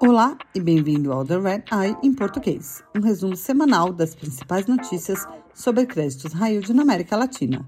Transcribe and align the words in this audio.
Olá 0.00 0.36
e 0.54 0.60
bem-vindo 0.60 1.12
ao 1.12 1.24
The 1.24 1.38
Red 1.38 1.64
Eye 1.72 1.96
em 2.02 2.12
português, 2.12 2.82
um 2.96 3.00
resumo 3.00 3.36
semanal 3.36 3.92
das 3.92 4.16
principais 4.16 4.66
notícias 4.66 5.24
sobre 5.54 5.86
créditos 5.86 6.32
yield 6.32 6.72
na 6.72 6.82
América 6.82 7.16
Latina. 7.16 7.64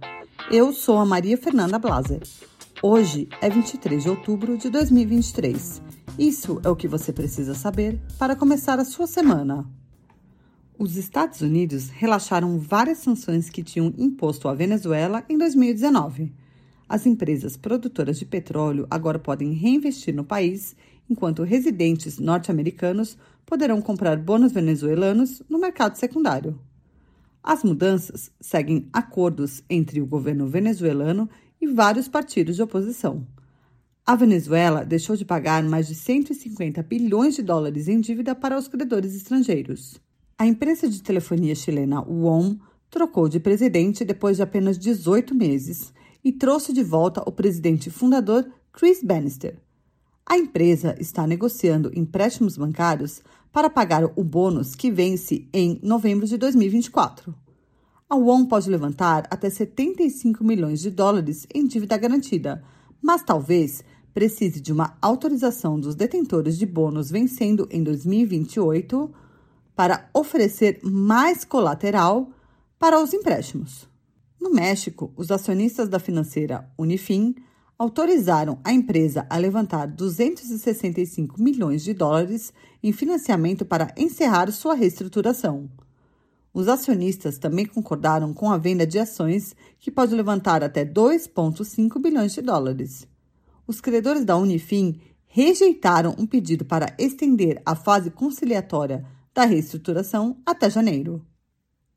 Eu 0.51 0.73
sou 0.73 0.99
a 0.99 1.07
Maria 1.07 1.39
Fernanda 1.39 1.79
Blaser. 1.79 2.23
Hoje 2.83 3.29
é 3.41 3.49
23 3.49 4.03
de 4.03 4.11
outubro 4.11 4.59
de 4.59 4.69
2023. 4.69 5.81
Isso 6.19 6.61
é 6.65 6.69
o 6.69 6.75
que 6.75 6.89
você 6.89 7.13
precisa 7.13 7.55
saber 7.55 8.01
para 8.19 8.35
começar 8.35 8.81
a 8.81 8.85
sua 8.85 9.07
semana. 9.07 9.65
Os 10.77 10.97
Estados 10.97 11.41
Unidos 11.41 11.91
relaxaram 11.91 12.59
várias 12.59 12.99
sanções 12.99 13.49
que 13.49 13.63
tinham 13.63 13.93
imposto 13.99 14.49
à 14.49 14.55
Venezuela 14.55 15.23
em 15.29 15.39
2019. 15.39 16.33
As 16.91 17.07
empresas 17.07 17.57
produtoras 17.57 18.19
de 18.19 18.25
petróleo 18.25 18.85
agora 18.91 19.17
podem 19.17 19.53
reinvestir 19.53 20.13
no 20.13 20.25
país, 20.25 20.75
enquanto 21.09 21.45
residentes 21.45 22.19
norte-americanos 22.19 23.17
poderão 23.47 23.81
comprar 23.81 24.17
bônus 24.17 24.51
venezuelanos 24.51 25.41
no 25.49 25.61
mercado 25.61 25.95
secundário. 25.95 26.59
As 27.45 27.63
mudanças 27.63 28.33
seguem 28.41 28.89
acordos 28.93 29.63
entre 29.71 30.01
o 30.01 30.07
governo 30.07 30.49
venezuelano 30.49 31.31
e 31.61 31.69
vários 31.69 32.09
partidos 32.09 32.57
de 32.57 32.63
oposição. 32.63 33.25
A 34.05 34.17
Venezuela 34.17 34.85
deixou 34.85 35.15
de 35.15 35.25
pagar 35.25 35.63
mais 35.63 35.87
de 35.87 35.95
150 35.95 36.83
bilhões 36.83 37.37
de 37.37 37.43
dólares 37.43 37.87
em 37.87 38.01
dívida 38.01 38.35
para 38.35 38.59
os 38.59 38.67
credores 38.67 39.15
estrangeiros. 39.15 40.01
A 40.37 40.45
empresa 40.45 40.89
de 40.89 41.01
telefonia 41.05 41.55
chilena 41.55 42.01
WOM 42.01 42.59
trocou 42.91 43.29
de 43.29 43.39
presidente 43.39 44.05
depois 44.05 44.39
de 44.39 44.43
apenas 44.43 44.77
18 44.77 45.37
meses 45.37 45.93
e 46.25 46.33
trouxe 46.33 46.73
de 46.73 46.83
volta 46.83 47.23
o 47.27 47.33
presidente 47.33 47.91
fundador 47.91 48.47
Chris 48.73 49.03
Bannister. 49.03 49.59
A 50.25 50.39
empresa 50.39 50.95
está 51.01 51.27
negociando 51.27 51.91
empréstimos 51.93 52.57
bancários 52.57 53.23
para 53.53 53.69
pagar 53.69 54.05
o 54.15 54.23
bônus 54.23 54.75
que 54.75 54.91
vence 54.91 55.49
em 55.53 55.81
novembro 55.83 56.27
de 56.27 56.37
2024. 56.37 57.35
A 58.09 58.17
UON 58.17 58.47
pode 58.47 58.69
levantar 58.71 59.27
até 59.31 59.49
75 59.49 60.45
milhões 60.45 60.81
de 60.81 60.91
dólares 60.91 61.47
em 61.53 61.67
dívida 61.67 61.97
garantida, 61.97 62.63
mas 63.01 63.23
talvez 63.23 63.83
precise 64.13 64.61
de 64.61 64.73
uma 64.73 64.97
autorização 65.01 65.79
dos 65.79 65.95
detentores 65.95 66.59
de 66.59 66.67
bônus 66.67 67.11
vencendo 67.11 67.69
em 67.71 67.83
2028 67.83 69.11
para 69.75 70.09
oferecer 70.13 70.81
mais 70.83 71.45
colateral 71.45 72.31
para 72.79 73.01
os 73.01 73.13
empréstimos. 73.13 73.89
No 74.41 74.51
México, 74.51 75.13
os 75.17 75.31
acionistas 75.31 75.89
da 75.89 75.99
financeira 75.99 76.67
Unifin 76.79 77.35
autorizaram 77.79 78.59
a 78.65 78.73
empresa 78.73 79.27
a 79.29 79.37
levantar 79.37 79.87
265 79.87 81.41
milhões 81.41 81.83
de 81.83 81.93
dólares 81.93 82.53
em 82.83 82.91
financiamento 82.91 83.67
para 83.67 83.93
encerrar 83.99 84.51
sua 84.51 84.75
reestruturação. 84.75 85.69
Os 86.55 86.69
acionistas 86.69 87.39
também 87.39 87.67
concordaram 87.67 88.33
com 88.33 88.51
a 88.51 88.57
venda 88.57 88.87
de 88.87 88.99
ações, 88.99 89.55
que 89.79 89.91
pode 89.91 90.15
levantar 90.15 90.65
até 90.65 90.85
2,5 90.85 92.01
bilhões 92.01 92.33
de 92.33 92.41
dólares. 92.41 93.07
Os 93.67 93.81
credores 93.81 94.25
da 94.25 94.37
Unifin 94.37 94.99
rejeitaram 95.27 96.15
um 96.19 96.27
pedido 96.27 96.65
para 96.65 96.95
estender 96.99 97.61
a 97.65 97.77
fase 97.77 98.11
conciliatória 98.11 99.05
da 99.33 99.45
reestruturação 99.45 100.39
até 100.45 100.69
janeiro. 100.69 101.25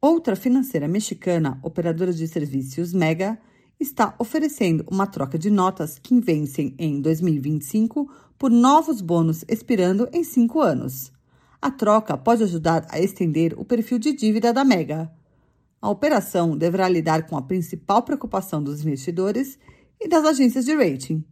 Outra 0.03 0.35
financeira 0.35 0.85
mexicana, 0.85 1.57
operadora 1.63 2.11
de 2.11 2.27
serviços 2.27 2.91
Mega, 2.91 3.39
está 3.79 4.13
oferecendo 4.19 4.83
uma 4.91 5.07
troca 5.07 5.39
de 5.39 5.49
notas 5.49 5.97
que 5.97 6.19
vencem 6.19 6.75
em 6.77 6.99
2025 6.99 8.11
por 8.37 8.51
novos 8.51 8.99
bônus 8.99 9.45
expirando 9.47 10.09
em 10.11 10.21
cinco 10.21 10.59
anos. 10.59 11.09
A 11.61 11.71
troca 11.71 12.17
pode 12.17 12.43
ajudar 12.43 12.85
a 12.89 12.99
estender 12.99 13.57
o 13.57 13.63
perfil 13.63 13.97
de 13.97 14.11
dívida 14.11 14.51
da 14.51 14.65
Mega. 14.65 15.09
A 15.81 15.89
operação 15.89 16.57
deverá 16.57 16.89
lidar 16.89 17.25
com 17.25 17.37
a 17.37 17.41
principal 17.41 18.03
preocupação 18.03 18.61
dos 18.61 18.81
investidores 18.81 19.57
e 20.01 20.09
das 20.09 20.25
agências 20.25 20.65
de 20.65 20.75
rating. 20.75 21.23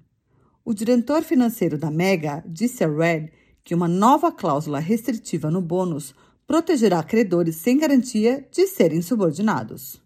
O 0.63 0.73
diretor 0.73 1.23
financeiro 1.23 1.77
da 1.77 1.91
Mega 1.91 2.41
disse 2.47 2.85
a 2.85 2.87
Red 2.87 3.31
que 3.65 3.75
uma 3.75 3.89
nova 3.89 4.31
cláusula 4.31 4.79
restritiva 4.79 5.51
no 5.51 5.61
bônus 5.61 6.15
protegerá 6.51 7.01
credores 7.01 7.55
sem 7.55 7.77
garantia 7.77 8.45
de 8.51 8.67
serem 8.67 9.01
subordinados. 9.01 10.01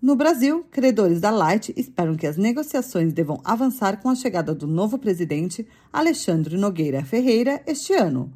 No 0.00 0.14
Brasil, 0.14 0.64
credores 0.70 1.20
da 1.20 1.32
Light 1.32 1.74
esperam 1.76 2.14
que 2.14 2.28
as 2.28 2.36
negociações 2.36 3.12
devam 3.12 3.40
avançar 3.42 4.00
com 4.00 4.08
a 4.08 4.14
chegada 4.14 4.54
do 4.54 4.68
novo 4.68 5.00
presidente 5.00 5.66
Alexandre 5.92 6.56
Nogueira 6.56 7.04
Ferreira 7.04 7.60
este 7.66 7.92
ano. 7.92 8.32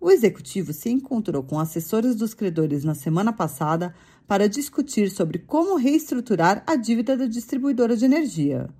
O 0.00 0.12
executivo 0.12 0.72
se 0.72 0.88
encontrou 0.88 1.42
com 1.42 1.58
assessores 1.58 2.14
dos 2.14 2.34
credores 2.34 2.84
na 2.84 2.94
semana 2.94 3.32
passada 3.32 3.92
para 4.24 4.48
discutir 4.48 5.10
sobre 5.10 5.40
como 5.40 5.74
reestruturar 5.74 6.62
a 6.68 6.76
dívida 6.76 7.16
da 7.16 7.26
distribuidora 7.26 7.96
de 7.96 8.04
energia. 8.04 8.70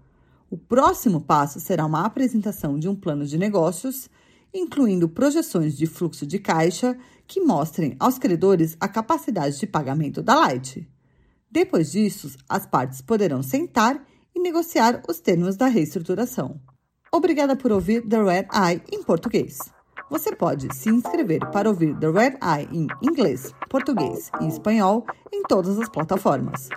O 0.48 0.56
próximo 0.56 1.20
passo 1.20 1.58
será 1.58 1.84
uma 1.84 2.06
apresentação 2.06 2.78
de 2.78 2.88
um 2.88 2.94
plano 2.94 3.26
de 3.26 3.36
negócios, 3.36 4.08
incluindo 4.56 5.08
projeções 5.08 5.76
de 5.76 5.86
fluxo 5.86 6.26
de 6.26 6.38
caixa 6.38 6.96
que 7.26 7.40
mostrem 7.40 7.96
aos 7.98 8.18
credores 8.18 8.76
a 8.80 8.88
capacidade 8.88 9.58
de 9.58 9.66
pagamento 9.66 10.22
da 10.22 10.34
Light. 10.34 10.88
Depois 11.50 11.92
disso, 11.92 12.36
as 12.48 12.66
partes 12.66 13.00
poderão 13.00 13.42
sentar 13.42 14.02
e 14.34 14.40
negociar 14.40 15.02
os 15.08 15.20
termos 15.20 15.56
da 15.56 15.66
reestruturação. 15.66 16.60
Obrigada 17.12 17.56
por 17.56 17.72
ouvir 17.72 18.06
The 18.06 18.22
Red 18.22 18.48
Eye 18.52 18.82
em 18.92 19.02
português. 19.02 19.58
Você 20.10 20.34
pode 20.34 20.74
se 20.74 20.88
inscrever 20.88 21.40
para 21.50 21.68
ouvir 21.68 21.96
The 21.98 22.10
Red 22.10 22.38
Eye 22.42 22.68
em 22.72 22.86
inglês, 23.02 23.52
português 23.68 24.30
e 24.40 24.46
espanhol 24.46 25.04
em 25.32 25.42
todas 25.42 25.78
as 25.78 25.88
plataformas. 25.88 26.68